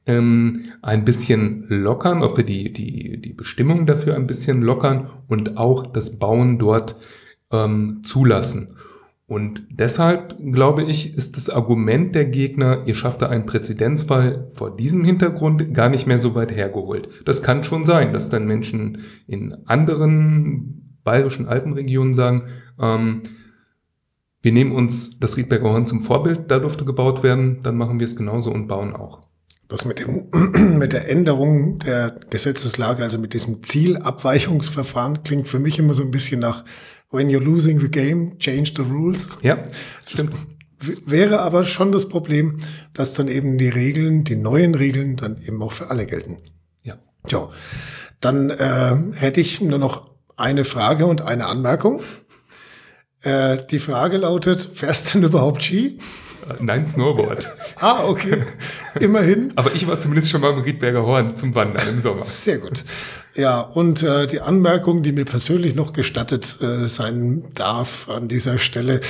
ähm, 0.06 0.72
ein 0.82 1.04
bisschen 1.04 1.66
lockern, 1.68 2.24
ob 2.24 2.36
wir 2.36 2.44
die, 2.44 2.72
die, 2.72 3.22
die 3.22 3.32
Bestimmungen 3.32 3.86
dafür 3.86 4.16
ein 4.16 4.26
bisschen 4.26 4.62
lockern 4.62 5.08
und 5.28 5.56
auch 5.56 5.86
das 5.86 6.18
Bauen 6.18 6.58
dort 6.58 6.96
ähm, 7.52 8.02
zulassen. 8.04 8.76
Und 9.32 9.62
deshalb, 9.70 10.36
glaube 10.52 10.82
ich, 10.82 11.16
ist 11.16 11.38
das 11.38 11.48
Argument 11.48 12.14
der 12.14 12.26
Gegner, 12.26 12.82
ihr 12.84 12.94
schafft 12.94 13.22
da 13.22 13.30
einen 13.30 13.46
Präzedenzfall 13.46 14.50
vor 14.52 14.76
diesem 14.76 15.06
Hintergrund 15.06 15.72
gar 15.72 15.88
nicht 15.88 16.06
mehr 16.06 16.18
so 16.18 16.34
weit 16.34 16.54
hergeholt. 16.54 17.08
Das 17.24 17.42
kann 17.42 17.64
schon 17.64 17.86
sein, 17.86 18.12
dass 18.12 18.28
dann 18.28 18.46
Menschen 18.46 18.98
in 19.26 19.56
anderen 19.64 20.98
bayerischen 21.02 21.48
Alpenregionen 21.48 22.12
sagen, 22.12 22.42
ähm, 22.78 23.22
wir 24.42 24.52
nehmen 24.52 24.72
uns 24.72 25.18
das 25.18 25.38
Riedberger 25.38 25.70
Horn 25.70 25.86
zum 25.86 26.02
Vorbild, 26.02 26.50
da 26.50 26.58
durfte 26.58 26.84
gebaut 26.84 27.22
werden, 27.22 27.60
dann 27.62 27.78
machen 27.78 28.00
wir 28.00 28.04
es 28.04 28.16
genauso 28.16 28.52
und 28.52 28.66
bauen 28.68 28.94
auch. 28.94 29.22
Das 29.72 29.86
mit, 29.86 30.00
dem, 30.00 30.28
mit 30.78 30.92
der 30.92 31.08
Änderung 31.08 31.78
der 31.78 32.20
Gesetzeslage, 32.28 33.02
also 33.02 33.16
mit 33.16 33.32
diesem 33.32 33.62
Zielabweichungsverfahren, 33.62 35.22
klingt 35.22 35.48
für 35.48 35.58
mich 35.58 35.78
immer 35.78 35.94
so 35.94 36.02
ein 36.02 36.10
bisschen 36.10 36.40
nach 36.40 36.64
When 37.10 37.30
you're 37.30 37.42
losing 37.42 37.80
the 37.80 37.90
game, 37.90 38.38
change 38.38 38.72
the 38.76 38.82
rules. 38.82 39.28
Ja, 39.40 39.62
stimmt. 40.06 40.34
Wäre 41.06 41.40
aber 41.40 41.64
schon 41.64 41.90
das 41.90 42.08
Problem, 42.10 42.58
dass 42.92 43.14
dann 43.14 43.28
eben 43.28 43.56
die 43.56 43.70
Regeln, 43.70 44.24
die 44.24 44.36
neuen 44.36 44.74
Regeln 44.74 45.16
dann 45.16 45.40
eben 45.40 45.62
auch 45.62 45.72
für 45.72 45.88
alle 45.88 46.04
gelten. 46.04 46.38
Ja. 46.82 46.98
Tja, 47.26 47.48
dann 48.20 48.50
äh, 48.50 48.96
hätte 49.14 49.40
ich 49.40 49.62
nur 49.62 49.78
noch 49.78 50.10
eine 50.36 50.66
Frage 50.66 51.06
und 51.06 51.22
eine 51.22 51.46
Anmerkung. 51.46 52.02
Äh, 53.22 53.58
die 53.70 53.78
Frage 53.78 54.18
lautet, 54.18 54.70
fährst 54.74 55.14
du 55.14 55.20
denn 55.20 55.28
überhaupt 55.28 55.62
Ski? 55.62 55.98
Äh, 56.48 56.54
nein, 56.60 56.86
Snowboard. 56.86 57.48
ah, 57.80 58.04
okay. 58.04 58.42
Immerhin. 59.00 59.52
Aber 59.56 59.74
ich 59.74 59.86
war 59.86 59.98
zumindest 59.98 60.30
schon 60.30 60.40
mal 60.40 60.52
im 60.52 60.60
Riedberger 60.60 61.04
Horn 61.04 61.36
zum 61.36 61.54
Wandern 61.54 61.88
im 61.88 62.00
Sommer. 62.00 62.24
Sehr 62.24 62.58
gut. 62.58 62.84
Ja, 63.34 63.60
und 63.60 64.02
äh, 64.02 64.26
die 64.26 64.40
Anmerkung, 64.40 65.02
die 65.02 65.12
mir 65.12 65.24
persönlich 65.24 65.74
noch 65.74 65.92
gestattet 65.92 66.58
äh, 66.60 66.88
sein 66.88 67.44
darf 67.54 68.08
an 68.08 68.28
dieser 68.28 68.58
Stelle. 68.58 69.00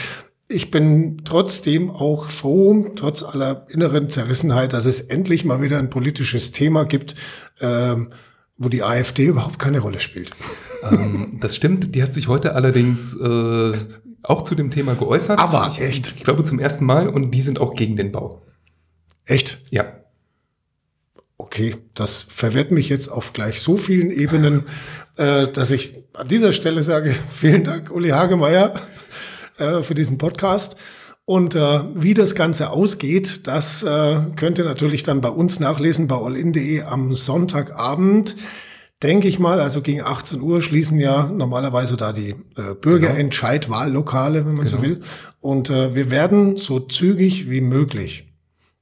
Ich 0.48 0.70
bin 0.70 1.22
trotzdem 1.24 1.90
auch 1.90 2.30
froh, 2.30 2.92
trotz 2.94 3.22
aller 3.22 3.66
inneren 3.70 4.08
Zerrissenheit, 4.10 4.74
dass 4.74 4.84
es 4.84 5.00
endlich 5.00 5.44
mal 5.44 5.62
wieder 5.62 5.78
ein 5.78 5.90
politisches 5.90 6.52
Thema 6.52 6.84
gibt, 6.84 7.14
ähm, 7.60 8.12
wo 8.58 8.68
die 8.68 8.82
AfD 8.82 9.26
überhaupt 9.26 9.58
keine 9.58 9.80
Rolle 9.80 9.98
spielt. 9.98 10.30
Ähm, 10.88 11.38
das 11.40 11.56
stimmt. 11.56 11.94
Die 11.94 12.02
hat 12.02 12.14
sich 12.14 12.28
heute 12.28 12.54
allerdings 12.54 13.16
äh, 13.16 13.72
auch 14.22 14.42
zu 14.42 14.54
dem 14.54 14.70
Thema 14.70 14.94
geäußert. 14.94 15.38
Aber 15.38 15.70
ich, 15.72 15.80
echt? 15.80 16.14
Ich 16.16 16.24
glaube 16.24 16.44
zum 16.44 16.58
ersten 16.58 16.84
Mal 16.84 17.08
und 17.08 17.32
die 17.32 17.40
sind 17.40 17.60
auch 17.60 17.74
gegen 17.74 17.96
den 17.96 18.12
Bau. 18.12 18.42
Echt? 19.24 19.60
Ja. 19.70 19.84
Okay, 21.38 21.76
das 21.94 22.22
verwirrt 22.22 22.70
mich 22.70 22.88
jetzt 22.88 23.08
auf 23.08 23.32
gleich 23.32 23.60
so 23.60 23.76
vielen 23.76 24.10
Ebenen, 24.10 24.64
äh, 25.16 25.48
dass 25.48 25.70
ich 25.70 25.98
an 26.12 26.28
dieser 26.28 26.52
Stelle 26.52 26.82
sage, 26.82 27.14
vielen 27.30 27.64
Dank, 27.64 27.90
Uli 27.90 28.10
Hagemeyer, 28.10 28.74
äh, 29.58 29.82
für 29.82 29.94
diesen 29.94 30.18
Podcast. 30.18 30.76
Und 31.24 31.54
äh, 31.54 31.80
wie 31.94 32.14
das 32.14 32.34
Ganze 32.34 32.70
ausgeht, 32.70 33.46
das 33.46 33.82
äh, 33.82 34.20
könnt 34.36 34.58
ihr 34.58 34.64
natürlich 34.64 35.02
dann 35.04 35.20
bei 35.20 35.28
uns 35.28 35.60
nachlesen 35.60 36.08
bei 36.08 36.16
allin.de 36.16 36.82
am 36.82 37.14
Sonntagabend 37.14 38.34
denke 39.02 39.28
ich 39.28 39.38
mal, 39.38 39.60
also 39.60 39.82
gegen 39.82 40.02
18 40.02 40.40
Uhr 40.40 40.62
schließen 40.62 40.98
ja 40.98 41.26
normalerweise 41.26 41.96
da 41.96 42.12
die 42.12 42.34
äh, 42.56 42.74
Bürgerentscheid-Wahllokale, 42.80 44.46
wenn 44.46 44.54
man 44.54 44.66
genau. 44.66 44.76
so 44.76 44.82
will. 44.82 45.00
Und 45.40 45.70
äh, 45.70 45.94
wir 45.94 46.10
werden 46.10 46.56
so 46.56 46.80
zügig 46.80 47.50
wie 47.50 47.60
möglich 47.60 48.32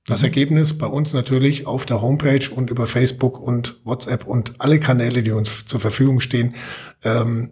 das 0.07 0.23
mhm. 0.23 0.27
Ergebnis 0.27 0.79
bei 0.79 0.87
uns 0.87 1.13
natürlich 1.13 1.67
auf 1.67 1.87
der 1.87 2.03
Homepage 2.03 2.49
und 2.55 2.71
über 2.71 2.87
Facebook 2.87 3.41
und 3.41 3.81
WhatsApp 3.85 4.27
und 4.27 4.55
alle 4.59 4.81
Kanäle, 4.81 5.23
die 5.23 5.33
uns 5.33 5.67
zur 5.67 5.81
Verfügung 5.81 6.21
stehen, 6.21 6.55
ähm, 7.05 7.51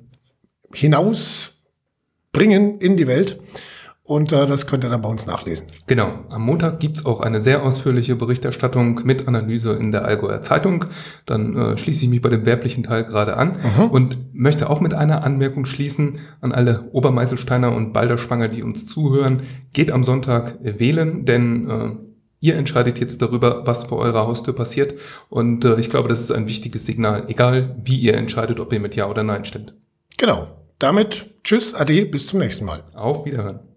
hinausbringen 0.73 2.79
in 2.81 2.97
die 2.97 3.07
Welt. 3.07 3.39
Und 4.09 4.33
äh, 4.33 4.47
das 4.47 4.67
könnt 4.67 4.85
ihr 4.85 4.89
dann 4.89 5.03
bei 5.03 5.09
uns 5.11 5.27
nachlesen. 5.27 5.67
Genau. 5.87 6.09
Am 6.31 6.41
Montag 6.41 6.81
gibt's 6.81 7.05
auch 7.05 7.21
eine 7.21 7.43
sehr 7.43 7.63
ausführliche 7.63 8.17
Berichterstattung 8.17 9.03
mit 9.05 9.29
Analyse 9.29 9.75
in 9.75 9.93
der 9.93 10.07
Allgäuer 10.07 10.41
Zeitung. 10.41 10.87
Dann 11.27 11.55
äh, 11.55 11.77
schließe 11.77 12.05
ich 12.05 12.09
mich 12.09 12.23
bei 12.23 12.31
dem 12.31 12.47
werblichen 12.47 12.85
Teil 12.85 13.05
gerade 13.05 13.37
an 13.37 13.57
mhm. 13.77 13.91
und 13.91 14.19
möchte 14.33 14.71
auch 14.71 14.81
mit 14.81 14.95
einer 14.95 15.25
Anmerkung 15.25 15.67
schließen 15.67 16.21
an 16.41 16.53
alle 16.53 16.89
Obermeißelsteiner 16.93 17.71
und 17.71 17.93
Balderschwanger, 17.93 18.49
die 18.49 18.63
uns 18.63 18.87
zuhören. 18.87 19.43
Geht 19.75 19.91
am 19.91 20.05
Sonntag 20.05 20.57
wählen, 20.63 21.27
denn 21.27 21.69
äh, 21.69 21.91
Ihr 22.41 22.55
entscheidet 22.55 23.01
jetzt 23.01 23.21
darüber, 23.21 23.67
was 23.67 23.85
vor 23.85 23.99
eurer 23.99 24.27
Haustür 24.27 24.55
passiert. 24.55 24.95
Und 25.29 25.65
äh, 25.65 25.79
ich 25.81 25.91
glaube, 25.91 26.09
das 26.09 26.21
ist 26.21 26.31
ein 26.31 26.47
wichtiges 26.47 26.87
Signal, 26.87 27.25
egal 27.27 27.77
wie 27.83 27.99
ihr 27.99 28.15
entscheidet, 28.15 28.61
ob 28.61 28.73
ihr 28.73 28.79
mit 28.79 28.95
Ja 28.95 29.11
oder 29.11 29.25
Nein 29.25 29.45
stimmt. 29.45 29.75
Genau. 30.19 30.47
Damit 30.79 31.27
tschüss, 31.43 31.75
ade, 31.75 32.07
bis 32.07 32.29
zum 32.29 32.39
nächsten 32.39 32.65
Mal. 32.65 32.85
Auf 32.95 33.27
Wiederhören. 33.27 33.68